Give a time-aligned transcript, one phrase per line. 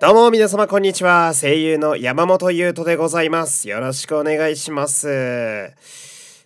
[0.00, 1.34] どうも皆様こんにちは。
[1.34, 3.68] 声優の山本優斗でございます。
[3.68, 5.72] よろしくお願いします。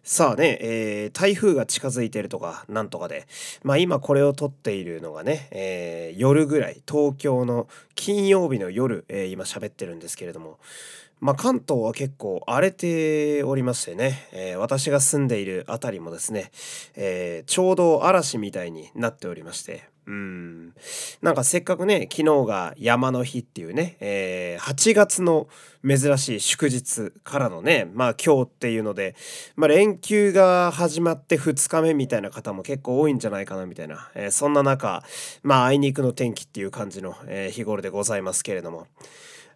[0.02, 3.26] さあね、えー台風が近づいてるとかなんとかで、
[3.62, 10.58] まあ今これを撮っているのがね、えー夜ぐらい、東京の金曜日の夜、えー今喋ってるんですけれども、
[11.20, 16.52] まあ関東は結構荒れておりましてね、えー私が住んでいるあたりもですね、
[16.96, 20.74] えーちょうど嵐みたいになっておりまして、うん。
[21.20, 25.48] なんかせっかくね、昨日が山の日っていうね、えー8月の
[25.86, 29.14] 珍しい祝日からのね、まあ今日っていうので、
[29.54, 35.04] まあ連休が始まって2日目みたいな方も結構多いんじゃないかなみたいな、えーそんな中、
[35.42, 38.88] まああいにくの天気っていう感じの、えー日頃でございますけれども、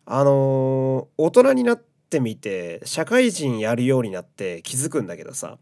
[0.05, 5.59] あのー大人になってみて、社会人やるようになって気づくんだけどさ、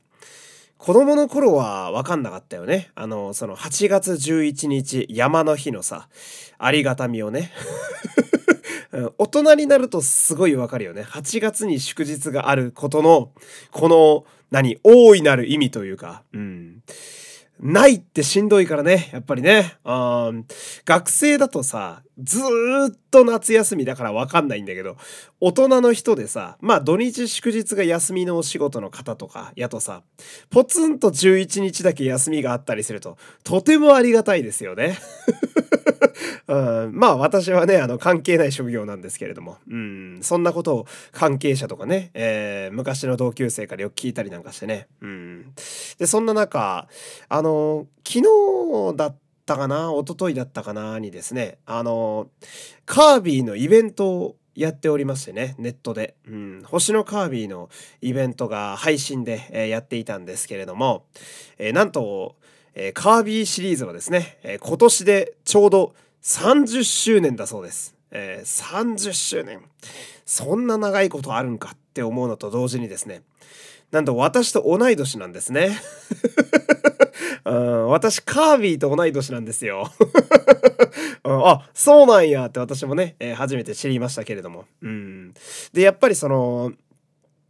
[0.78, 2.90] 子供の頃は分かんなかったよね。
[2.94, 6.08] あの、その8月11日山の日のさ、
[6.58, 7.52] ありがたみをね。
[9.18, 11.02] 大人になるとすごい分かるよね。
[11.02, 13.32] 8月に祝日があることの、
[13.72, 16.82] この、何、大いなる意味というか、うん。
[17.58, 19.78] ないってしんどいからね、やっぱりね。
[20.84, 24.96] 学生だとさ、ずーっと夏休みだからわかんないんだけど、
[25.40, 30.02] 大人の人でさ、まあ土日祝日が休みのお仕事の方とか、やとさ、
[30.50, 34.96] ポツンと11日だけ休みがあったりすると、とてもありがたいですよね。
[36.46, 44.88] うん、まあ私はね、あの関係ない職業なんですけれども、うん、そんなことを関係者とかね、えー昔の同級生からよく聞いたりなんかしてね。
[45.00, 45.54] うん、
[45.98, 46.88] で、そんな中、
[47.28, 50.98] あの、昨日だったかな、一昨日だったかな？
[50.98, 52.28] にですね、あの、
[52.86, 56.14] カービィのイベントをやっておりましてね、ネットで。
[56.26, 57.68] うん、星のカービィの
[58.00, 61.04] イベントが配信で、えーやっていたんですけれども、
[61.58, 62.36] えーなんと、
[62.74, 67.94] えーカービィシリーズはですね、え今年でちょうど30周年だそうです。
[68.10, 69.60] えー30周年。
[70.24, 73.22] そんな長いことあるんかって思うのと同時にですね、
[73.90, 75.76] なんと私と同い年なんですね。
[77.44, 79.90] うん、私カービィと同い年なんですよ。
[81.24, 84.66] うんあそうなんやって私もね、え初めて知りましたけれども。
[84.82, 85.34] うん、
[85.72, 86.72] でやっぱりその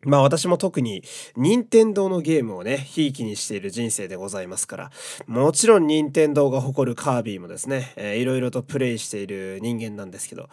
[0.05, 1.03] まあ私も特に
[1.37, 4.91] 任天堂のゲームをね、ひいきにしている人生でございますから、
[5.27, 10.49] もちろん任天堂が誇るカービィもですね、えーいろいろとプレイしている人間なんですけど、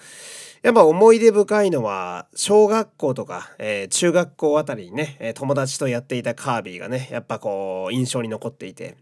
[0.62, 8.96] やっぱ思い出深いのは、小学校とか、えー中学校あたりにね、友達とやっていたカービィがね、やっぱこう、印象に残っていて、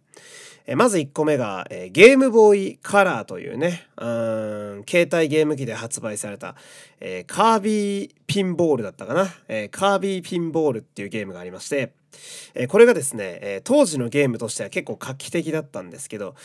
[0.71, 6.53] えまず1個目が、えゲームボーイカラーというね、うん、携帯ゲーム機で発売された、
[6.99, 11.93] えカービィピンボールだったかな、えカービィピンボールっていうゲームがありまして、
[12.53, 16.35] えこれがですね、え当時のゲームとしては結構画期的だったんですけど、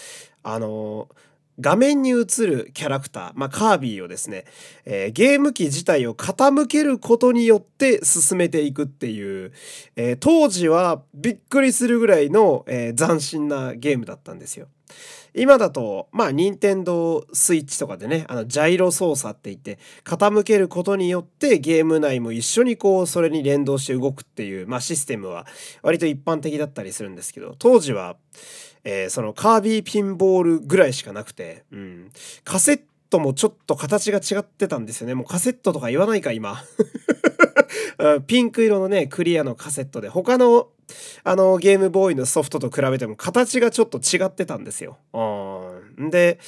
[0.42, 4.44] あのー画面に映るキャラクター、まあ、カービィをですね、
[4.84, 9.52] えーゲーム機自体を傾けることによって進めていくっていう、
[9.96, 14.68] えー当時はびっくりするぐらいの、えー斬新なゲームだったんですよ。
[15.36, 25.44] 今だと、まあ、任天堂スイッチとかでね、あの、ジャイロ操作って言って、傾けることによってゲーム内も一緒にこう、それに連動して動くっていう、まあ、システムは
[25.82, 28.16] 割と一般的だったりするんですけど、当時は、
[28.84, 32.10] えーそのカービィピンボールぐらいしかなくて、うん、
[32.44, 32.80] カセッ
[33.10, 35.14] トもちょっと形が違ってたんですよね。
[35.14, 36.62] もうカセットとか言わないか、今。
[38.26, 40.68] ピンク色のね、クリアのカセットで、他の、
[41.22, 44.98] あの、ゲームボーイのソフトと比べても形がちょっと違ってたんですよ。
[45.12, 46.10] うん。
[46.10, 46.38] で、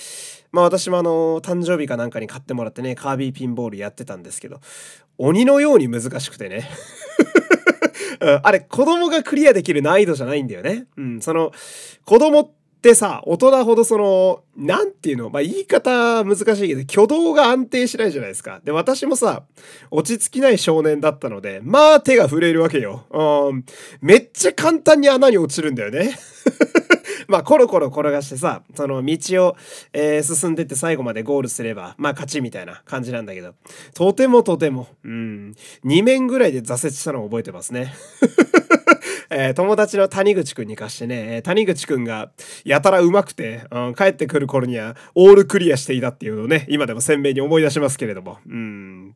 [0.52, 4.60] まあ私もあの、誕生日かなんかに買ってもらってね、カービィピンボールやってたんですけど、
[5.18, 6.68] 鬼のように難しくてね。
[8.20, 10.86] うんあれ、子供がクリアできる難易度じゃないんだよね。
[10.96, 11.52] うん、その、
[12.04, 12.50] 子供っ
[12.82, 18.60] てさ、大人ほどその、なんていうの、まあ、言い方難しいけど、挙動が安定しないじゃないですか。
[18.64, 19.44] で、私もさ、
[19.90, 23.04] 落ち着きない少年だったので、まあ手が震えるわけよ。
[23.10, 23.64] うん、
[24.00, 26.16] めっちゃ簡単に穴に落ちるんだよね。
[27.28, 29.56] まあ、コロコロ転がしてさ、その道を、
[29.92, 33.54] えー進んでって最後までゴールすれば、まあ勝ちみたいな感じなんだけど、
[33.94, 35.54] とてもとても、うん、
[35.84, 37.94] 2面ぐらいで挫折したのを覚えてますね。
[39.30, 42.30] えー友達の谷口くんに貸してね、えー谷口くんが
[42.64, 48.38] やたら上手くて、うん、帰ってくる頃にはオールクリアしていたっていうのをね、今でも鮮明に思い出しますけれども。
[48.48, 49.14] うん。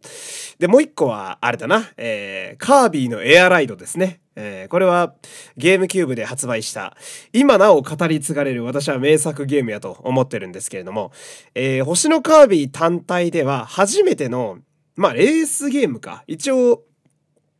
[0.58, 4.20] で、もう一個は、あれだな、えーカービィのエアライドですね。
[4.42, 5.14] えーこれは
[5.56, 6.96] ゲームキューブで発売した、
[7.32, 11.12] 今なお語り継がれる私は名作ゲームやと思ってるんですけれども、
[11.54, 14.58] えー星のカービィ単体では初めての、
[14.96, 16.24] まあ、レースゲームか。
[16.26, 16.82] 一応、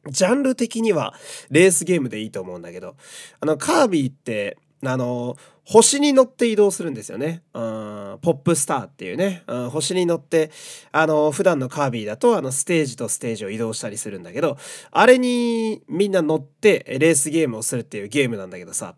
[0.09, 1.15] ジャンル的には
[1.50, 2.97] レースゲームでいいと思うんだけど、
[3.41, 7.43] あの、カービィって、あの星に乗って移動するんですよね。
[7.55, 10.50] うん、ポップスターっていうね、うん、星に乗って、
[10.91, 14.59] あの、普段のカービィだと、あの、ステージとステージを移動したりするんだけど、
[14.91, 18.97] あれにみんな乗ってレースゲームをするっていうゲームなんだけどさ、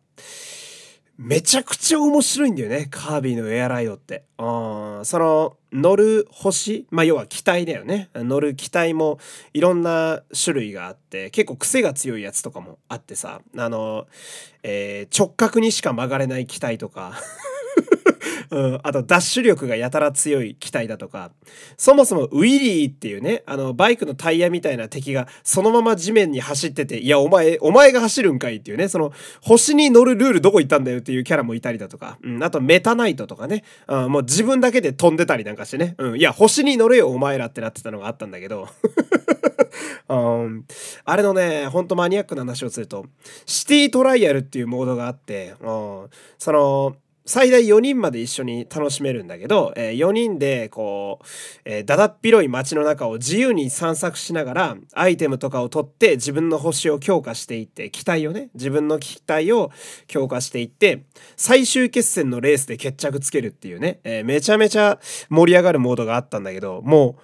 [1.19, 4.25] めちゃくちゃ面白いんだよねカービィのエアライドって。
[4.39, 9.19] あその乗る星まあ要は機体だよね乗る機体も
[9.55, 14.07] いろんな種類があって結構癖が強いやつとかもあってさあの、
[14.63, 17.15] えー、直角にしか曲がれない機体とか
[18.51, 21.33] うん、あとダッシュ力がやたら強い機体だとか。
[21.77, 38.69] そもそもウィリーっていうねあのバイクのタイヤみたいな敵がそのまま地面に走ってていやお前お前が走るんかいっていうねその星に乗るルールどこ行ったんだよっていうキャラもいたりだとか、うん、あとメタナイトとかね、うん、もう自分だけで飛んでたりなんかしてね、うん、いや星に乗れよお前らってなってたのがあったんだけど。
[40.09, 40.67] うん、
[41.05, 43.07] あれのねほんとマニアックな話をすると
[43.47, 51.27] シティトライアルっていうモードがあって、うん、その最大4人まで一緒に楽しめるんだけど、えー、4人でこう、
[51.65, 59.71] えー、だだっ広い街の中を自由に散策しながらアイテムとかを取って自分の星を強化していって機体をね自分の機体を
[60.09, 61.05] 強化していって
[61.37, 64.99] 最終決戦のレースで決着つけるっていうね、えー、めちゃめちゃ
[65.29, 67.17] 盛り上がるモードがあったんだけども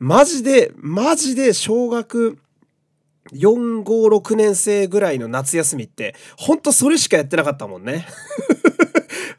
[0.00, 2.38] うマジでマジで小学
[3.32, 8.06] 456年生ぐらいの夏休みってほんとそれしかやってなかったもんね。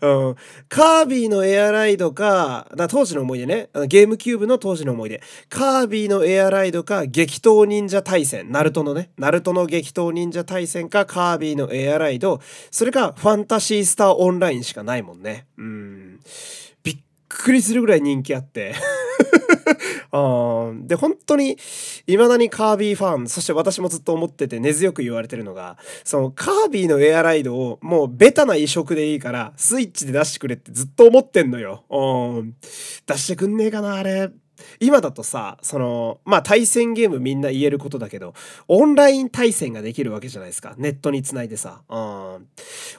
[0.01, 0.35] うん、
[0.69, 12.39] カービィのエアライドか、だ当時の思い出ね、ゲームキューブの当時の思い出、カービィのエアライドか、激闘忍者対戦、ナルトのね、ナルトの激闘忍者対戦か、カービィのエアライド、
[12.71, 15.45] それか、ファンタシースターオンラインしかないもんね。
[15.57, 16.19] うん。
[16.83, 16.97] びっ
[17.27, 18.75] くりするぐらい人気あって。
[20.87, 21.57] で、本当に、
[22.05, 31.83] 未だにカービィファン、そして私もずっと思ってて根強く言われてるのが、そのカービィのエアライドをもうベタな移植でいいから、スイッチで出してくれってずっと思ってんのよ。
[33.05, 34.29] 出してくんねえかな、あれ。
[34.79, 38.33] 今だとさそのまあ対戦ゲームみんな言えることだけど
[38.67, 40.75] オンライン対戦ができるわけじゃないですか。
[40.77, 42.47] ネットにつないでさ、うん、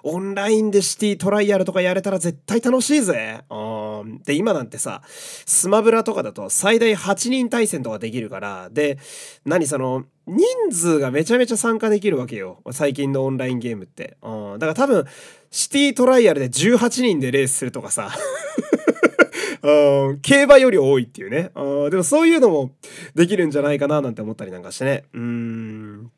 [0.03, 8.99] オンラインでシティトライアルとかやれたら絶対楽しいぜ、うん、で今なんてさスマブラとかだと最大8人対戦とかできるからで
[9.45, 12.63] 何その人数がめちゃめちゃ参加できるわけよ。
[12.73, 15.07] 最近のオンラインゲームって、うん、だから多分
[15.51, 18.11] シティトライアルで18人でレースするとかさ、
[19.63, 21.51] 競馬より多いっていうね。
[21.91, 22.73] でもそういうのも
[23.15, 25.05] できるんじゃないかななんて思ったりなんかしてね。
[25.13, 26.11] うん。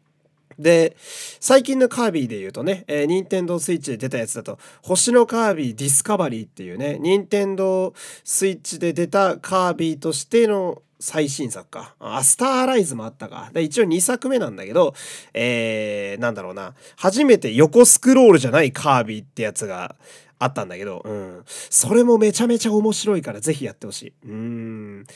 [0.61, 7.95] で、最近のカービィで言うとね、えー、任天堂スイッチで出たやつだと、星のカービィディスカバリーっていうね、任天堂
[8.25, 11.95] スイッチで出たカービィとしての最新作か。
[11.99, 13.51] あ、スターアライズもあったか。
[13.55, 14.95] で、一応2作目なんだけど、
[15.33, 16.75] えー、なんだろうな。
[16.97, 19.97] 初めて横スクロールじゃないカービィってやつが
[20.41, 21.43] あったんだけど、うん。
[21.47, 24.13] それもめちゃめちゃ面白いからぜひやってほしい。
[24.27, 25.07] うん。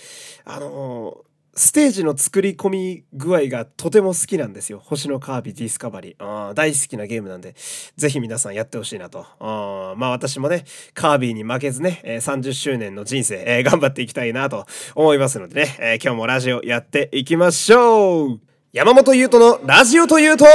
[0.45, 4.81] あのーステージの作り込み具合がとても好きなんですよ。
[4.85, 6.49] 星のカービィディスカバリー。
[6.49, 7.55] あ大好きなゲームなんで、
[7.97, 9.25] ぜひ皆さんやってほしいなと。
[9.39, 14.67] あまあ私もね、カービィに負けずね、えー、30周年の人生、えー、頑張っていきたいなと
[14.97, 18.41] 思いますのでね、えー、今日もラジオやっていきましょう
[18.73, 20.47] 山本優斗のラジオというと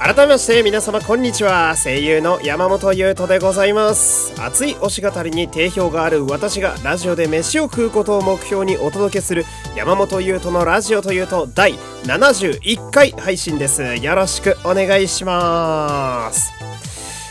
[0.00, 1.76] 改めまして皆様こんにちは。
[1.76, 4.32] 声優の山本優斗でございます。
[4.40, 9.44] 熱い推し語りに定評がある私がラジオで飯を食うことを目標にお届けする
[9.76, 13.82] 山本優斗のラジオというと第71回配信です。
[13.96, 16.69] よろしくお願いします。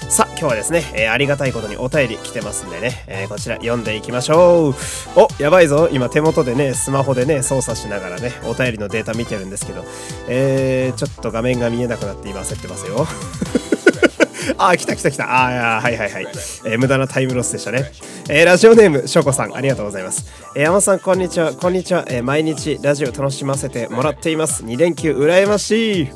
[0.09, 4.73] さあ今日はですね、えー、ありがたいことにお便り来てますんでね、えー、こちら読んでいきましょう
[5.15, 9.85] おやばいぞ今手元でねスマホでね操作しながらねお便りのデータ見てるんですけど
[10.27, 13.05] えー、ちょっと画面が見えなくなって今焦ってますよ
[14.57, 15.25] あ、来た来た来た。
[15.25, 16.25] ああ、はいはいはい。
[16.65, 17.91] えー、無駄なタイムロスでしたね。
[18.29, 20.25] えー、ラジオネーム、しょこさん、ありがとうございます。
[20.55, 21.53] えー、山さん、こんにちは。
[21.53, 22.03] こんにちは。
[22.07, 24.63] えー、毎日ラジオ楽しませてもらっています。
[24.63, 26.03] 2連休、羨ましい。
[26.03, 26.09] う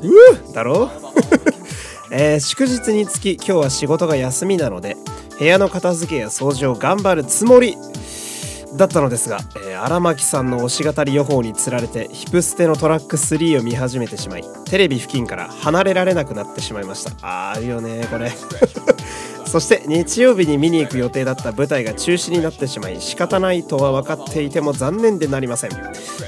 [0.52, 0.90] だろ
[1.50, 1.53] う？
[2.16, 4.96] えー、祝日につき今日は仕事が休みなので
[5.36, 7.76] 部屋の片付けや掃除を頑張るつもり
[8.76, 17.10] だったのですが、えー、荒牧さんの推し語り予報につられてヒプステのトラック3を見始めてしまいテレビ付近から離れられなくなってしまいました。
[17.26, 18.30] ああるよねこれ。
[19.46, 25.70] そして日曜日に見に行く予定だった舞台が中止になってしまい仕方ないとは分かっていても残念でなりません。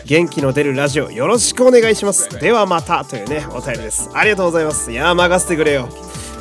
[0.04, 2.28] 元気の出るラジオよろしくお願いします。
[2.38, 4.11] ではまたというねお便りです。
[4.14, 4.92] ありがとうございます。
[4.92, 5.88] いや任せてくれよ。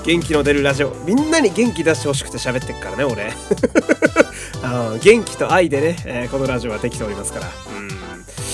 [0.05, 0.93] 元気の出るラジオ。
[1.05, 3.33] みんなに元気出してほしくて喋ってっからね俺。
[4.61, 7.47] あ元気と愛でね、えー、このラジオはできておりますから。
[7.77, 7.81] う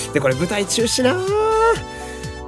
[0.09, 0.13] ん。
[0.13, 1.15] でこれ舞台中止な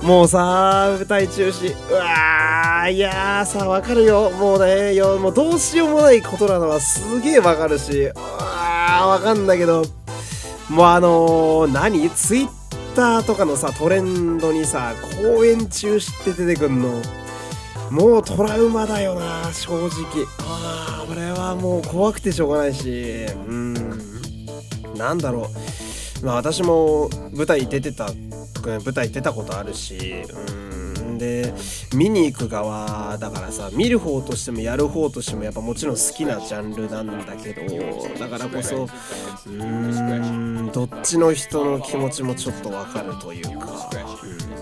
[0.04, 1.74] もうさ舞台中止。
[1.90, 4.30] うわーいやーさわかるよ。
[4.32, 8.08] もうねよもうどうしようもないことなのはすげえわかるし。
[8.08, 9.86] うわわかんだけど。
[10.70, 12.10] もうあのー、何？
[12.10, 12.50] ツイッ
[12.96, 17.02] ターとかのさトレンドにさ公演中止って出てくんの。
[17.90, 20.26] もうトラウマだよな正直。
[20.40, 23.26] ああこれはもう怖くてしょうがないし。
[23.48, 23.74] うん。
[24.98, 25.50] なんだろ
[26.22, 26.26] う。
[26.26, 28.10] まあ私も舞台出てた
[28.70, 31.18] 舞台出たことあるしうん。
[31.18, 31.54] で
[31.96, 37.62] 見に行く側だからさ見る方としてもやる方としてもやっぱもちろん好きなジャンルなんだけど
[38.20, 38.88] だからこそ
[39.48, 43.90] うんどっちの人の気持ちもちょっとわかるというか、
[44.24, 44.53] うん。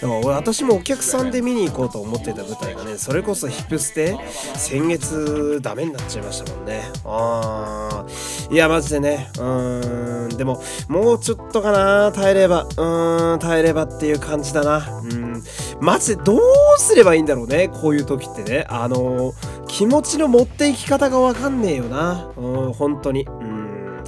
[0.00, 4.16] でも私もお客さんで見に行こうと思ってた舞台がねそれこそヒップステ
[4.54, 6.82] 先月ダメになっちゃいましたもんね。
[7.04, 8.54] あー。
[8.54, 9.30] いやマジでね。
[9.36, 10.36] うーん。
[10.36, 12.12] でももうちょっとかな。
[12.12, 12.64] 耐えれば。
[12.64, 13.38] うーん。
[13.38, 15.00] 耐えればっていう感じだな。
[15.02, 15.42] うん。
[15.80, 16.40] マジでどう
[16.78, 17.68] すればいいんだろうね。
[17.68, 18.66] こういう時ってね。
[18.68, 22.30] あのー、気持ちの持っていき方がわかんねえよな。
[22.36, 22.72] うん。
[22.72, 23.24] 本当に。
[23.24, 24.04] うん。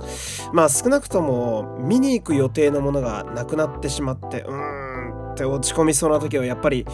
[0.52, 4.42] まあ少なくとも見に行く予定のものがなくなってしまって。
[4.42, 4.91] うーん。
[5.32, 6.86] って落ち込みそうな時はやっぱり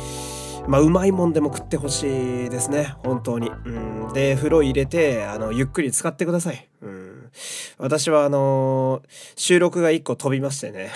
[0.69, 2.95] まあ、うまいもんでも食ってほしいですね。
[2.99, 3.49] 本当に。
[3.49, 4.13] うん。
[4.13, 6.69] で、風呂入れて、あの、ゆっくり使ってください。
[6.83, 7.31] うん。
[7.79, 10.91] 私は、あのー、収録が1個飛びましてね。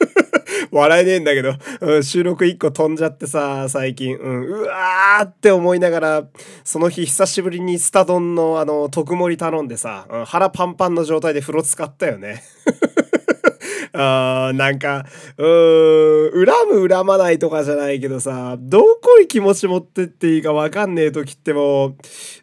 [0.72, 4.16] 笑えねえんだけど、うん、収録1個飛んじゃってさ、最近。
[4.16, 6.24] うん、うわーって思いながら、
[6.64, 12.42] その日久しぶりにスタ丼の、あの、特盛り頼んでさ、うん、腹パンパンの状態で風呂使ったよね。
[13.96, 15.06] あなんか、
[15.38, 21.96] うーん、恨む恨まないとかじゃないけどさ、どこに気持ち持ってっていいかわかんねえ時ってもう、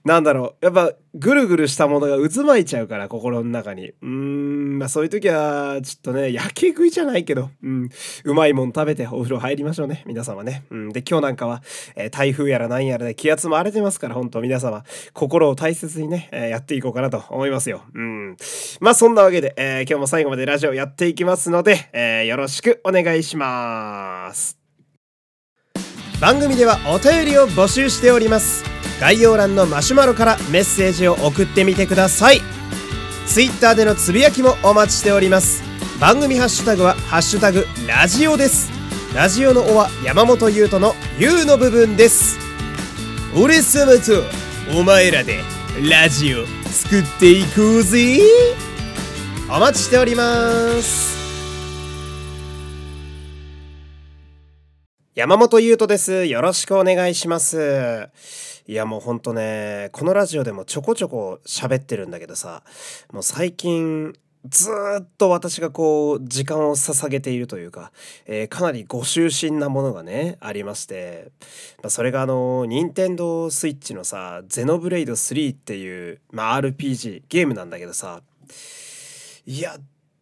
[0.04, 3.90] なんだろう、やっぱぐるぐるしたものが渦巻いちゃうから、心の中に。
[3.90, 7.90] うーん、まあそういう時は、ちょっとね、やけ食いじゃないけど、うん、
[8.24, 10.64] うまいもん食べてお風呂入りましょうね、皆様ね。
[10.72, 11.62] うん、で、今日なんかは、
[11.96, 14.84] えー、台風やらなんやらで気圧も荒れてますから、本当皆様、
[15.14, 17.84] 心を大切にね、えー、やっていこうかなと思いますよ。
[17.94, 18.36] うん。
[18.80, 24.58] まあそんなわけで、えー、今日も最後までラジオやっていきますので、えよろしくお願いします。
[26.20, 28.64] 番組ではお便りを募集しております。
[29.00, 32.42] 概要欄のマシュマロからメッセージを送ってみてください。
[33.28, 35.64] Twitter でのつぶやきもお待ちしております。
[36.00, 38.72] 番組ハッシュタグは「ハッシュタグラジオ」です。
[39.16, 42.38] ラジオの「お」は山本優斗の「優」の部分です。
[43.36, 44.24] 俺様と
[44.78, 45.42] お前らで
[45.90, 48.20] ラジオ作っていこうぜ。
[49.50, 51.23] お待ちしております。
[55.16, 56.26] 山本優斗です。
[56.26, 58.10] よろしくお願いします。
[58.66, 62.64] いやもうほんとね、このラジオでもちょこちょこ喋ってるんだけどさ、
[63.12, 64.16] もう最近
[64.50, 67.92] ずっと私がこう時間を捧げているというか、
[68.26, 71.32] えー、かなりご就寝なものがねありまして、
[71.84, 78.24] まあ、それがあの任天堂スイッチのさ「ゼノブレイド3」っていう、まあ、RPG ゲームなんだけどさ
[79.46, 79.78] いや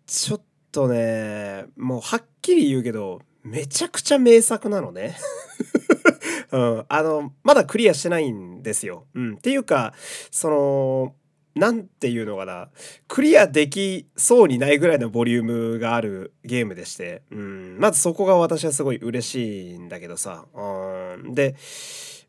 [0.05, 0.41] ちょっ
[0.74, 5.17] とねもうはっきり言うけどめちゃくちゃ名作なのね
[6.51, 9.07] うん、あの、まだクリアしてないんですよ。
[9.15, 9.33] うん。
[9.36, 9.93] っていうか、
[10.31, 11.15] その、
[11.55, 12.69] なんていうのかな。
[13.07, 15.43] クリアできそうにないぐらいのボリュー
[15.74, 17.24] ムがあるゲームでして。
[17.31, 17.77] うん。
[17.79, 20.45] まずそこが私はすごい嬉しいんだけどさ。
[20.53, 21.33] うん。
[21.33, 21.55] で、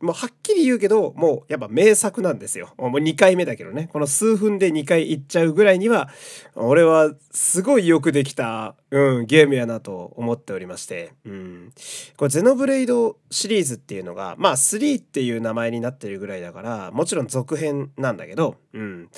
[0.03, 2.73] もうはっきり言うけど、もうやっぱ名作なんですよ。
[2.77, 3.89] もう2回目だけどね。
[3.91, 6.09] この数分で2回行っちゃうぐらいには、
[6.55, 11.13] 俺はすごいよくできた、うん、ゲームやなと思っておりまして。
[11.25, 11.71] うん。
[12.17, 19.09] これゼノブレイドシリーズっていうのが、まあ3っていう名前になってるぐらいだから、もちろん続編なんだけど、うん。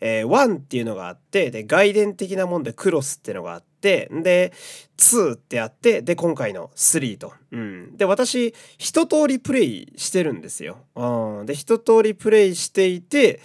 [0.00, 4.52] えー、1っていうのがあって、で、外伝的なもんでクロスっていうのがあ、ってで
[4.96, 13.40] 2ってあってで今回の3と、うん、で私一通りプレイしてるんですよ、うん、で一通りプレイしていて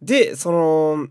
[0.00, 1.08] でその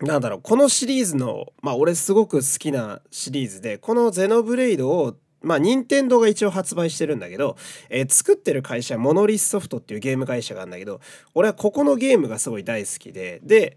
[0.00, 7.56] なんだろうこのシリーズのまあ俺すごく好きなシリーズでこのゼノブレイドをまあ、任天堂が一応発売してるんだけど、
[7.88, 11.00] えー、作ってる会社、モノリスソフトっていうゲーム会社があるんだけど、
[11.34, 13.76] 俺はここのゲームがすごい大好きで、で、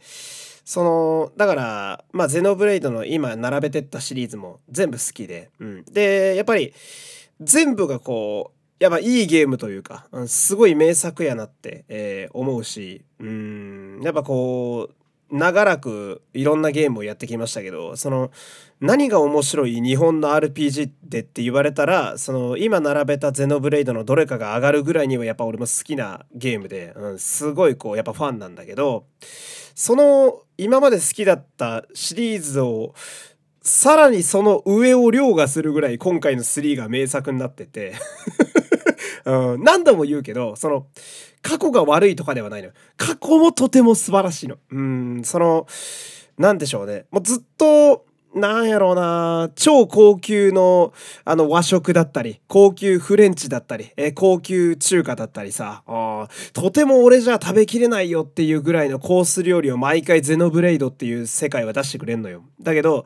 [0.69, 6.75] そのだからまあゼノブレイドの今並べてったシリーズも全部好きで、うん、でやっぱり
[7.41, 13.99] 全部がこうやっぱいいゲームというか、うん、すごい名作やなって、えー、思うしうん。
[14.03, 18.29] やっぱこう長らくいろんなゲームをやってきましたけどその
[18.79, 29.05] 何が面白い日本の RPG でって言われたらその今並べたゼノブレイドのどれかが上がるぐらいにはやっぱ俺も好きなゲームで、うん、すごいこうやっぱファンなんだけど
[29.79, 32.93] その今まで好きだったシリーズを
[33.61, 37.93] さらにその上を凌駕するぐらい今回の3が名作になってて。
[39.25, 40.87] うん、何度も言うけどその
[41.41, 44.57] 過去が悪いとかではないの過去もとても素晴らしいの。
[44.69, 45.65] うんその
[46.37, 47.05] 何でしょうね。
[47.09, 48.05] もうずっと
[48.35, 49.49] なんやろうな。
[49.55, 50.93] 超高級の
[51.25, 55.83] あの和食だったり高級フレンチだったり、え高級中華だったりさ。
[55.87, 62.43] あとても俺じゃ食べきれないよっていうぐらいのコース料理を毎回ゼノブレイドっていう世界は出してくれんのよ。
[62.61, 63.05] だけど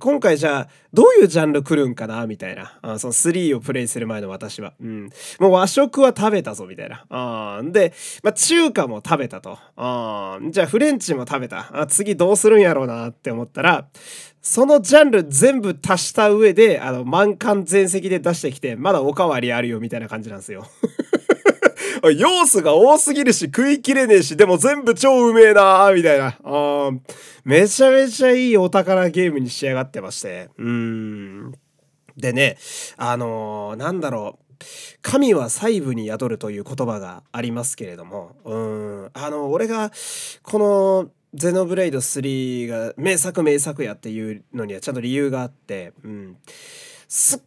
[0.00, 2.78] 今回じゃあどういうジャンル来るんかなみたいな。
[2.80, 7.04] あその3をプレイする前の私は、うん、もう和食は食べたぞみたいな。
[7.10, 9.58] あで、まあ、中華も食べたと。
[9.76, 11.68] あじゃあフレンチも食べた。
[11.72, 13.86] あ次どうするんやろうなって思ったら
[14.40, 20.66] そのジャンル全部足した上であの満館全席で出してきてまだおかわりあるよみたいな感じなんですよ。
[22.10, 26.36] 要素が多すぎるし食いきれねえし、でも全部超うめえなーみたいな。
[26.44, 26.90] あ
[27.44, 30.50] めちゃめちゃいいお宝ゲームに仕上がってまして。
[30.58, 31.52] うん。
[32.16, 32.58] でね、
[32.96, 34.42] あのー、なんだろう。
[35.02, 38.56] 神は細部に宿るという言葉がありますけれども、う
[39.06, 39.90] ん、あの、俺が、
[40.42, 46.36] この、ゼノブレイド3が名作名作やっていうのにはちゃんと理由があって、うん、
[47.08, 47.40] すっ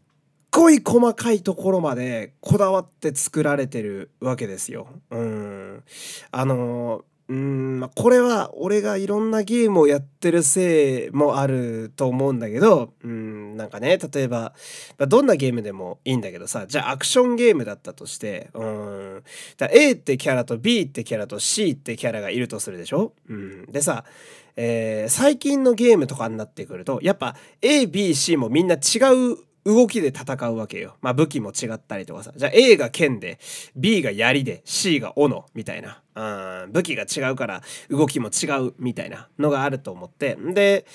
[0.55, 4.87] ごい細かいところまでこだわって作られてるわけですよ。
[5.11, 5.83] うん。
[6.31, 14.53] あのうんまあ、これは俺がいろんなゲームをやってるせいもあると思うんだけどうんなんかね例えば、
[14.99, 19.23] まあ、どんなゲームでもいいんだけどさじゃあアクションゲームだったとしてうん
[19.57, 24.03] だ A ってキャラと B ってキャラと C ってキャラがいるとするでしょ、うん、でさ
[24.57, 28.99] えー、最近のゲームとかになってくるとやっぱ ABC もみんな違
[29.33, 30.95] う動きで戦うわけよ。
[31.01, 32.31] まあ武器も違ったりとかさ。
[32.35, 33.39] じゃあ A が剣で、
[33.75, 36.01] B が槍で、C が斧みたいな。
[36.15, 40.37] うん、武器が違うから動きも違うみたいなのがあると思って。
[40.53, 40.85] で、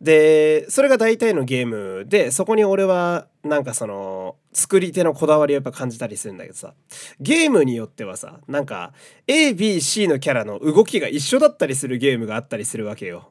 [0.00, 6.74] でそれが大体のゲームでそこに俺はなんかその作り手のこだわりをやっぱ感じたりするんだけどさ
[7.20, 8.92] ゲームによってはさなんか
[9.26, 13.30] ABC のキャラの動きが一緒だったりするゲームがあったりするわけよ。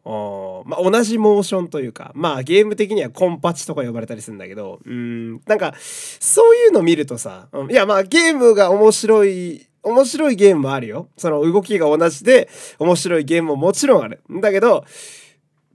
[0.66, 11.08] まあ、同じモーションというかまあゲーム的にはコンパチとか呼ばれたりするんだけどうんなんかそういうの見るとさ、うん、いやまあゲームが面白い面白いゲームもあるよ。
[11.18, 14.42] その動きが同じで面白いゲームももちろんあるん。
[14.42, 14.86] だけど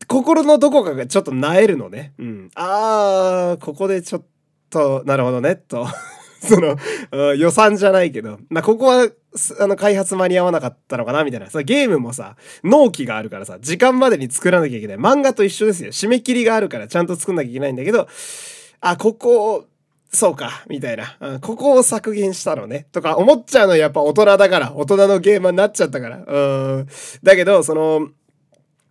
[0.06, 2.12] 心のどこかがちょっと萎えるのね。
[2.18, 2.50] うん。
[2.54, 4.24] あー、ここでちょっ
[4.70, 5.86] と、なるほどね、と。
[6.40, 6.76] その、
[7.34, 9.08] 予算じゃないけど、まあ、ここは、
[9.60, 11.48] あの、開発間に合わなかったのかな、みたいな。
[11.48, 14.96] そゲームもさ、納期があるからさ、時間までに作らなきゃいけない。
[14.98, 15.90] 漫画と一緒ですよ。
[15.90, 18.06] 締め切りがあるからちゃんと作んなきゃいけないんだけど、
[18.80, 19.64] あ、ここ、
[20.12, 21.40] そうか、みたいな、うん。
[21.40, 22.86] ここを削減したのね。
[22.92, 24.72] とか思っちゃうのやっぱ大人だから。
[24.74, 26.18] 大人のゲーマーになっちゃったから。
[26.18, 26.88] うん。
[27.22, 28.08] だけど、その、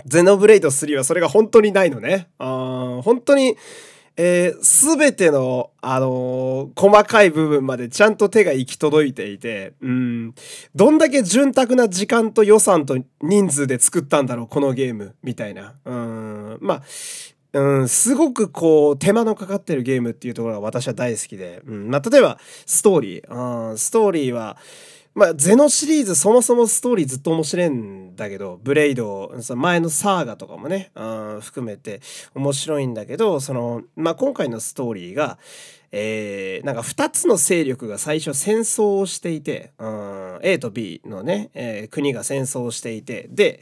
[0.06, 2.30] ゼノブレイド3はそれが本当にないのね。
[2.40, 3.56] あ本当に、
[4.16, 10.36] えー、全ての、あのー、細かい部分までちゃんと手が行き届いていて、うん、
[10.76, 15.74] どんだけ潤沢な時間と予算と人数で作ったんだろう、このゲーム、みたいな。
[15.86, 16.84] うん、まあ、
[17.54, 24.58] うん、すごくこう、手間のかかってるゲームっていうところが私は大好きで、うん、まあ、例えば、ストーリー、うん、ストーリーは、
[25.16, 31.04] まあ、ゼノシリーズそもそもストーリーずっと面白いんだけど、ブレイド、その前のサーガとかもね、う
[31.38, 32.02] ん、含めて
[32.34, 35.38] 面白いんだけど、その、まあ、今回のストーリーが、
[35.92, 43.62] えー、なんか2つの勢力が最初戦争をしていて、うん、A と B のね、えー、国が戦争をしていて、で、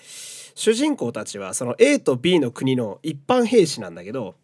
[0.56, 4.36] 主人公たちはその A と B の国の一般兵士なんだけど、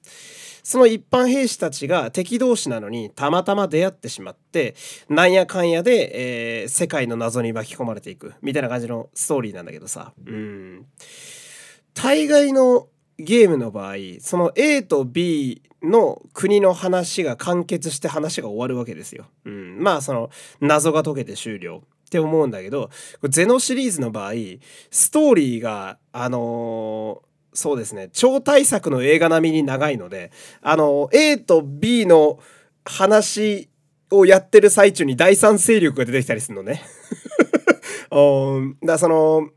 [0.67, 4.75] その一般兵士たちが敵同士なのにたまたま出会ってしまって
[5.08, 10.12] なんやかんやで、えー、世界の謎に巻き込まれていくみたいな感じのストーリーなんだけどさ。
[10.25, 10.86] うん。
[11.93, 19.27] 大概のゲームの場合その A と B の国の話が完結して話が終わるわけですよ。
[19.45, 22.89] うん、まあその謎が解けて終了って思うんだけど
[23.30, 24.34] ゼノシリーズの場合
[24.91, 27.21] ストーリーがあの
[27.58, 28.10] そうですね。
[28.13, 32.38] 超大作の映画並みに長いのであの A と B の
[32.86, 33.67] 話
[34.12, 36.84] をやってる最中に第三勢力が出てきたりするのね。
[38.86, 39.50] だその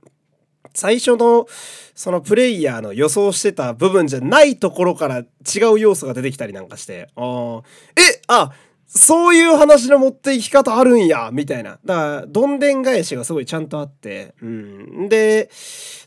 [0.73, 1.47] 最初の
[1.95, 5.25] そのプレイヤーの予想してた部分じゃないところから違
[5.71, 7.11] う要素が出てきたりなんかして。
[7.17, 7.61] あ
[7.99, 8.51] えあ
[8.93, 11.79] そういう話の持っていき方あるんや、みたいな。
[11.85, 15.09] だから、どんでん返しがすごいちゃんとあって、うん。
[15.09, 15.49] で、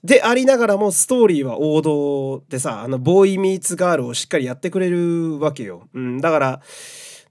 [0.04, 5.88] でありながらもストーリーは王道でさ、あの、ボーイミーツガールをしっかりやってくれるわけよ。
[5.94, 6.20] うん。
[6.20, 6.62] だから、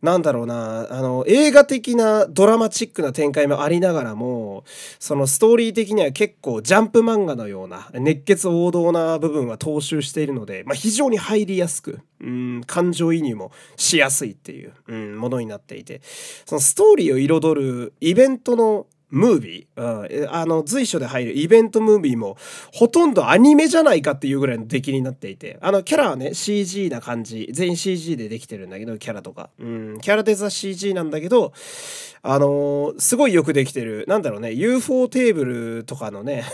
[0.03, 4.65] なんだろうな、あの、映画的なドラマチックな展開もありながらも、
[4.99, 16.01] そのストーリー的には結構ジャンプ漫画のような熱血王道な部分は踏襲しているので、まあ、非常に入りやすく、うん、感情移入もしやすいっていう、うん、ものになっていて、
[16.47, 22.39] そのストーリーを彩るイベントのムービー、うん、あの随所で入るイベントムービーも
[22.73, 25.59] ほとんどアニメじゃないかっていうぐらいの出来になっていて。
[25.61, 27.49] あのキャラはね CG な感じ。
[27.53, 31.53] 全員 CG でできてるんだけどキャラとか、うん、キャラデザ CG なんだけど
[32.23, 34.07] あのー、すごいよくできてる。
[34.09, 34.53] なんだろうね。
[34.53, 36.45] UFO テーブルとかのね。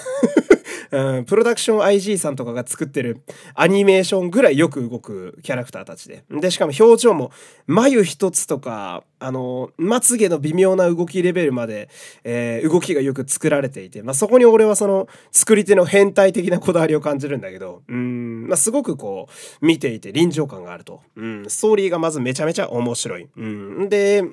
[0.91, 3.23] うん、プロダクション IG さんとかが作ってる
[3.55, 6.25] アニメーションぐらいよく動くキャラクターたちで。
[6.31, 7.31] で、しかも表情も
[7.67, 11.89] 眉一つとか、あの、まつげの微妙な動きレベルまで、
[12.25, 19.29] えー、動きがよく作られていて、まあ、そこに俺はその作り手の変態的なこだわりを感じるんだけど、うん、まあ、すごくこ
[19.61, 21.03] う、見ていて臨場感があると。
[21.17, 23.29] うん、ストーリーがまずめちゃめちゃ面白い。
[23.37, 24.25] うん、で、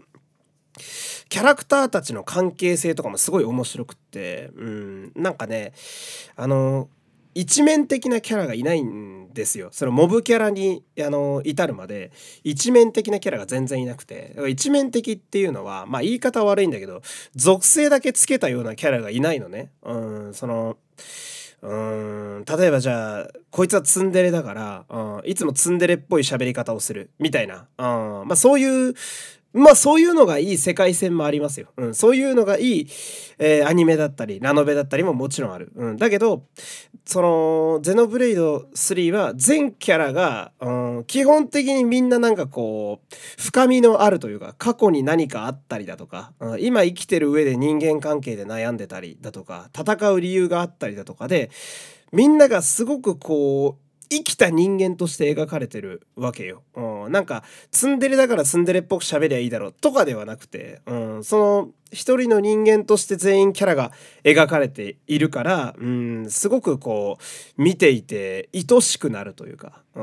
[1.29, 5.73] キャラクターたちの関係性とかもすごい面白くって、うん、なんかね、
[6.35, 6.89] あの、
[7.35, 9.67] 一面的なキャラがいないんですよ。
[9.73, 12.11] そのモブキャラにあの至るまで
[12.45, 17.01] 一面的なキャラが全然いなくて一面的っていうのはまあ言い方悪いんだけど
[17.35, 19.69] 属性だけつけたようなキャラがいないのね。
[19.83, 20.77] うんその
[21.61, 27.81] うん例えばじゃあこいつはツンデレだから、うん、いつもツンデレっぽい喋り方をするみたいな、う
[28.23, 28.93] んまあ、そういう
[29.55, 31.69] まあそういうのがいい世界線もありますよ。
[31.77, 32.87] うん、そういうのがいい、
[33.39, 35.71] えー、アニメだったりラノベだったりももちろんある。
[35.75, 36.43] うん、だけど
[37.05, 51.49] そのゼノブレイド3は全キャラが、うん、基本的にみんななんかこう深みのあるというか過去に何かあったりだとか、うん、今生きてる上で人間関係で悩んでたりだとか戦う理由があったりだとかで
[52.11, 56.63] みんながすごくこう生きた人間として描かれてるわけよ。
[56.75, 63.91] うん、なんかツンデレだからツンデレっぽく喋りゃいいだろうとかではなくて、うん、その一人の人間として全員キャラが
[64.23, 70.01] 描かれているから、うん、すごくこう見ていて愛しくなるというか、う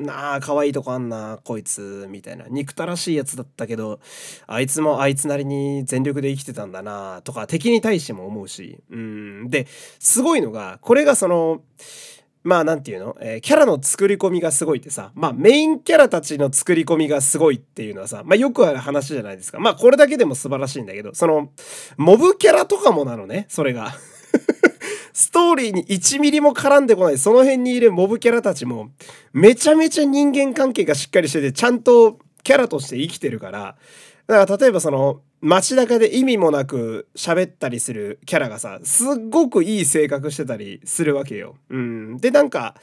[0.00, 2.46] ん、なあ可愛いとこあんなこいつみたいな。
[2.48, 4.00] 憎たらしいやつだったけど
[4.46, 9.66] あいつもあいつなりに全力で生きてたんだなとか敵に対しても思うし、うん、で
[9.98, 11.62] すごいのがこれがその
[12.44, 19.58] まあなんていうの、えー、キャラの作り込みがすごいってさ、まあメインキャラたちの作り込みがすごいっていうのはさ、まあよくある話じゃないですか。
[19.58, 21.50] まあこれだけでも素晴らしいんだけど、その、
[21.96, 23.94] モブキャラとかもなのね、それが。
[25.12, 28.90] ストーリーに1ミリも絡んでこない、その辺にいるモブキャラたちも、
[29.32, 33.76] めちゃめちゃ人間関係がしっかりしてて、ちゃんとキャラとして生きてるから、
[34.28, 41.56] だから例えばその街中で意味もなく喋ったりするキャラがさすっごくいい性格してたりするわけよ。
[41.70, 42.74] うん、でなんか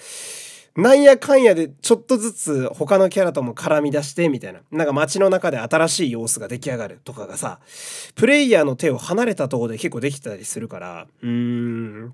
[0.77, 4.59] なんやかんやでちょっとずつ他のキャラとも絡み出してみたいな。
[4.71, 7.59] なんか街の中で新しい様子が出来上がるとかがさ、
[8.15, 12.13] プレイヤーの手を離れたとこで結構できたりするから、うーん。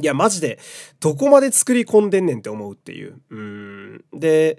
[0.00, 0.58] いや、マジで、
[1.00, 3.20] どこまで作り込んでんねんって思うっていう。
[3.30, 4.04] うーん。
[4.12, 4.58] で、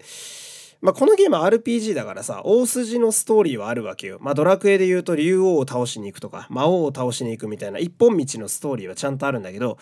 [0.84, 4.18] まあ、このゲームは RPG だからさ、大筋のストーリーはあるわけよ。
[4.20, 9.78] まあ、ドラクエで言うと竜王を倒しに行くとか、魔王を倒しに行くみたいな一本道のストーリーはちゃんとあるんだけど、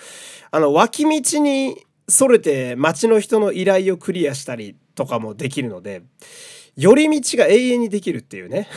[0.52, 1.76] あの、脇道に
[2.08, 6.04] それて街の人の依頼をクリアしたりとかもできるので、
[6.78, 8.68] 寄り道が永遠にできるっていうね。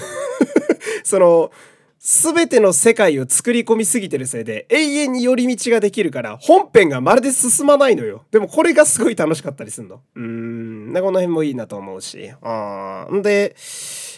[1.04, 1.52] その、
[1.98, 8.24] 全ての世界を作り込みすぎてるせいで永遠に寄り道ができるから本編がまるで進まないのよ。
[8.30, 10.00] でもこれがすごい楽しかったりすんの。
[10.14, 10.73] うーん。
[11.00, 12.30] この辺もいいなと思うし。
[12.42, 13.56] うんで、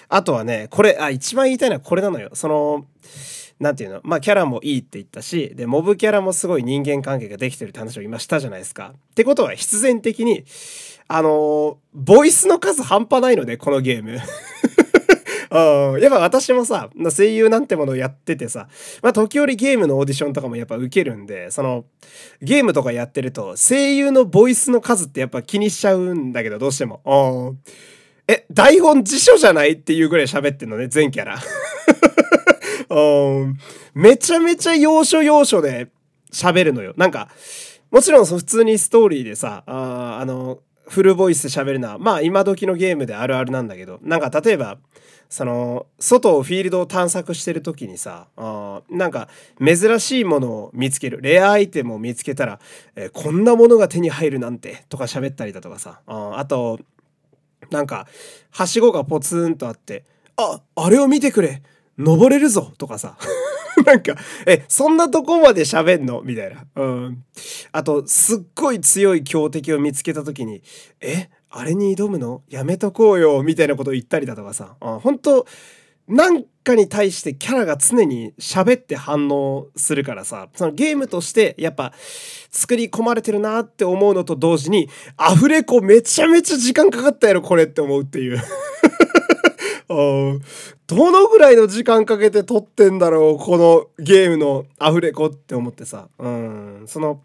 [0.09, 2.31] あとはね、これ、あ、一番言いたいのはこれなのよ。
[2.35, 2.87] その、
[3.59, 4.01] 何て言うの？
[4.05, 8.93] まあキャラもいいって言ったし、で、モブキャラもすごい人間関係ができてるって話を今したじゃないですか。
[8.95, 10.45] ってことは必然的に、
[11.09, 14.19] あの、ボイスの数半端ないので、このゲーム。
[15.51, 16.01] うん。
[16.01, 18.69] やっぱ私もさ、声優なんてものをやっててさ、
[19.03, 21.85] まあ時折ゲームのオーディションとかもやっぱ受けるんで、その、
[22.43, 27.01] ゲームとかやってると、声優のボイスの数ってやっぱ気にしちゃうんだけど、どうしても。
[27.05, 27.59] うん。
[28.29, 31.39] え、台本辞書じゃないっていうぐらい喋ってんのね、全キャラ。
[32.91, 33.59] うん。
[33.95, 35.89] めちゃめちゃ要所要所で
[36.33, 36.93] 喋るのよ。
[36.97, 37.29] なんか、
[37.91, 44.79] もちろん普通にストーリーでさ、ああの、フルボイスで喋るのは、まあ今時のゲームであるあるなんだけど、なんか例えば、
[45.29, 49.29] その外をフィールドを探索してる時にさあなんか
[49.65, 52.61] 珍しいものを見つけるレアアイテムを見つけたら、
[52.95, 56.79] えー、こんなものが手に入るなんてとか喋ったりだとかさああと
[57.71, 58.07] なんか
[58.51, 60.05] はしごがポツンとあって
[60.37, 61.62] あ、あれを見てくれ
[61.99, 63.17] 登れるぞとかさ。
[63.85, 66.23] なんか、え、そんなとこまで喋んの？
[66.23, 66.65] みたいな。
[66.77, 67.25] うん。
[67.73, 70.62] あと、すっごい強い強敵を見つけた時に、
[71.01, 72.43] え、あれに挑むの？
[72.49, 74.77] やめとこうよみたいなことを言ったりだとかさ。
[74.81, 75.47] うん、本当
[76.09, 81.93] なんかに対してキャラが常に喋って反応するからさ、そのゲームとしてやっぱ
[82.51, 88.41] 作り込まれてるなって思うのと同時に、アフレコめちゃめちゃ時間かかったやろこれって思うっていう。
[89.88, 96.09] どのぐらいの時間かけて撮ってんだろうこのゲームのアフレコって思ってさ。
[96.18, 96.85] うん。
[96.87, 97.20] その、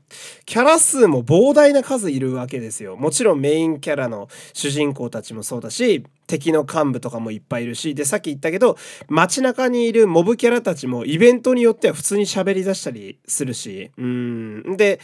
[0.45, 2.95] キャラ数も膨大な数いるわけですよ。
[2.97, 8.77] もちろんメインキャラの主人公たちもそうだし、敵の幹部とかもいっぱいいるし、で、さっき言ったけど、
[9.09, 14.77] 街中にいるモブキャラたちもイベントによっては普通に喋り出したりするし、うん。
[14.77, 14.99] で、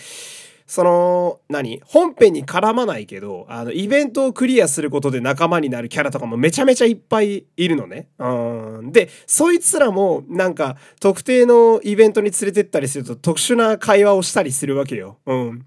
[0.68, 1.82] その、何？
[1.86, 8.10] 本編に絡まないけど、あの、イベントをクリアすることで仲間になるキャラとかもめちゃめちゃいっぱいいるのね。
[8.20, 8.92] うん。
[8.92, 15.20] で、そいつらも、なんか、特定のイベントに連れてったりすると特殊な会話をしたりするわけよ。
[15.26, 15.66] うん。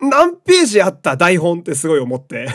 [0.00, 2.48] 何ページあった台本ってすごい思って。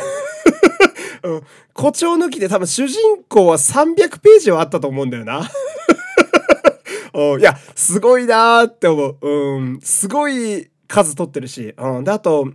[1.22, 1.42] うん。
[1.76, 5.48] 誇張抜きで多分主人公は300ページはあったと思うんだよな。
[7.40, 9.30] いや、すごいなーって思う。
[9.30, 9.80] うん。
[9.84, 12.04] すごい数取ってるし、うん。
[12.04, 12.52] で、あと、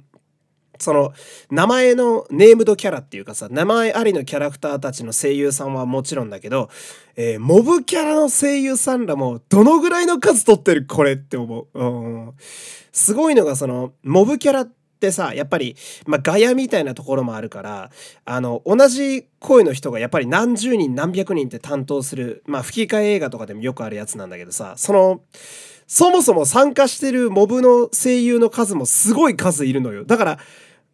[0.79, 1.12] その、
[1.51, 6.68] 名前のネームドキャラっていうかさ、名前ありのキャラクターたちの声優さんはもちろんだけど、
[7.16, 11.81] えー、モブキャラの声優さんらもどのぐらいの数取ってるこれって思う。
[11.81, 11.85] う
[12.29, 12.33] ん。
[12.92, 14.64] すごいのがその、モブキャラっ
[15.01, 17.90] てさ、やっぱり、まあ、ガヤみたいなところもあるから、
[18.25, 25.22] あの、同じ声の人がやっぱり何十人何百人って担当する、まあ、吹き替え映画とかでもよくあるやつなんだけどさ、その、
[25.87, 30.05] そもそも参加してるモブの声優の数もすごい数いるのよ。
[30.05, 30.38] だから、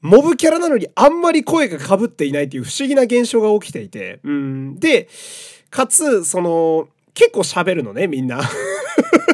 [0.03, 4.21] モブキャラなのにあんまり声が被っていないっていう不思議な現象が起きていて。
[4.25, 4.81] うん。
[4.81, 5.09] で、
[5.71, 8.41] かつ、その、結構喋るのね、みんな。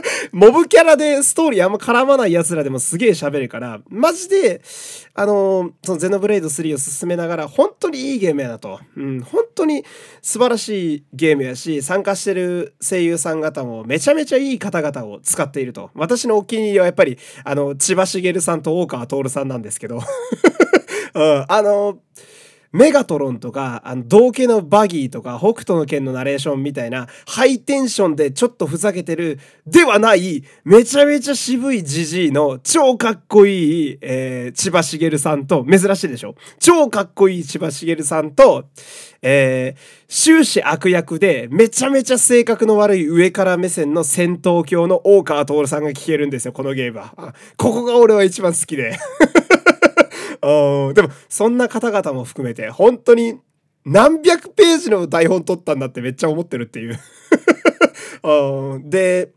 [0.33, 4.61] モブキャラでストーリーあんま絡まない奴らでもすげえ喋るから、マジで、
[5.15, 8.81] あの、そのゼノブレイド3を進めながら、本当にいいゲームやなと。
[8.97, 9.85] うん、本当に
[10.23, 15.91] 素晴らしいゲームやし、参加してる声優さん方もめちゃめちゃいい方々を使っていると。
[15.95, 20.01] 私のお気に入りはやっぱり、あの、千葉茂さんと大川徹さんなんですけど。
[21.15, 21.99] うん、あの、
[22.73, 38.69] メガトロンとか、あの、道家のバギーとか、北斗の剣のナレーションみたいな、ハイテンションでちょっとふざけてる、ではない、めちゃめちゃ渋いジジイの超かっこいい、えー、千葉茂さんと、珍しいでしょ超かっこいい千葉茂さんと、
[39.23, 47.15] えー、終始悪役で、めちゃめちゃ性格の悪い上から目線の戦闘狂の大川徹さんが聞けるんですよ、このゲームは。
[47.57, 48.99] ここが俺は一番好きで。
[50.41, 53.41] でも、そんな方々も含めて、本当に
[53.85, 56.99] 何百ページの台本取ったんだってめっちゃ思ってるっていう。
[58.85, 59.33] で、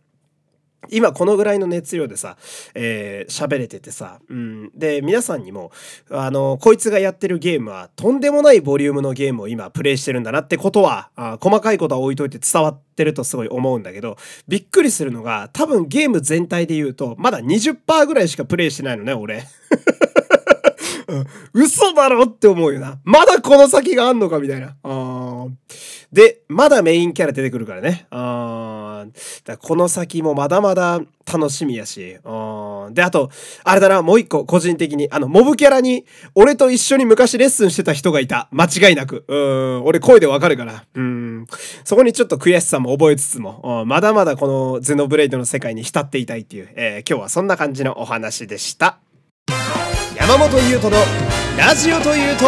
[0.89, 2.37] 今このぐらいの熱量でさ、
[2.73, 4.71] えー、喋れててさ、うん。
[4.75, 5.71] で、皆さんにも、
[6.09, 19.43] あの、こいつがやってるゲームは、とんでもないボリュームのゲームを今プレイしてるんだなってことは、あ細かいことは置いといて伝わってるとすごい思うんだけど、びっくりするのが、多分ゲーム全体で言うと、まだ20%ぐらいしかプレイしてないのね、俺。
[21.11, 22.99] うん、嘘だろって思うよな。
[23.03, 24.75] まだこの先があんのかみたいな。
[24.83, 25.47] あ
[26.11, 28.07] で、まだメインキャラ出てくるからね。
[28.11, 29.05] あ
[29.45, 32.17] だこの先もまだまだ楽しみやし。
[32.23, 33.29] あで、あと、
[33.63, 38.49] あれだな、もう一個個人的に、あの、モブキャラに、俺と一緒に昔レッスンしてた人がいた。
[38.51, 39.25] 間違いなく。
[39.27, 40.85] うん、俺声でわかるから。
[40.93, 41.47] うん。
[41.83, 48.99] そこにちょっと悔しさも覚えつつも、まだまだこのゼノブレイドの世界に浸っていたいっていう、えー、今日はそんな感じのお話でした。
[50.21, 51.01] 山本優斗の
[51.57, 52.45] ラジオというと。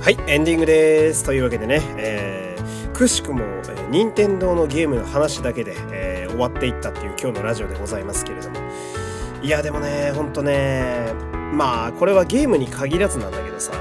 [0.00, 1.22] はいエンディングです。
[1.22, 8.56] というわけでね、えー、くしくも、えー、任天堂のゲームの話だけで、えー、終わっていったっていう今日のラジオでございますけれども。
[9.42, 13.72] いやでもねほんとねまあこれはゲームに限らずなんだけどさ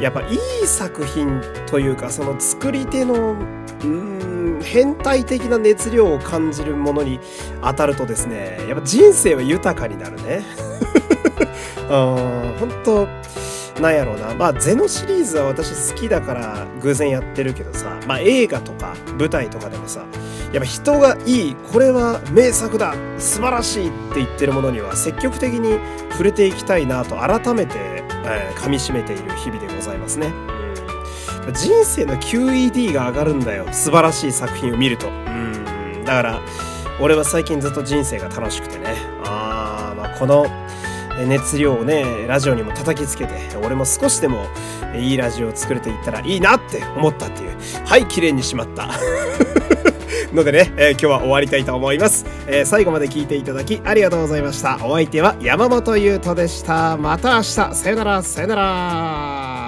[0.00, 3.36] やっぱいい作品というかその作り手の
[3.84, 7.20] うん変態的な熱量を感じるものに
[7.62, 10.44] 当たるとですねやっぱ人生は豊かになるね。
[11.90, 13.08] うん本当
[13.80, 14.34] なんやろうな。
[14.34, 20.04] まあゼノシリーズは私好きだから偶然やってるけどさまあ映画とか舞台とかでもさ
[20.52, 25.78] やっぱ人がいいこれは名作だ素晴らしいって言ってるものには積極的に
[26.10, 27.74] 触れていきたいなと改めて、
[28.26, 30.32] えー、噛みしめている日々でございますね。
[31.54, 35.08] 人生の QED が上がるんだよ素晴らしい作品を見ると。
[35.08, 36.04] うん。
[36.04, 36.40] だから
[37.00, 38.94] 俺は最近ずっと人生が楽しくてね。
[39.24, 40.46] あー、まあ、この
[41.26, 44.46] 熱量をねラジオにも叩きつけて俺も少しでも
[44.94, 47.56] いいラジオを作れていったらいいなって思ったっていう。
[47.86, 48.90] はい綺麗にしまった
[50.34, 54.78] のでね、えー、今日は終わりたいと思います、えー、最後まで聞いていただきありがとうございました。
[54.84, 56.96] お相手は山本優斗でした。
[56.96, 57.44] また明日。
[57.74, 58.22] さよなら。
[58.22, 59.61] さよなら。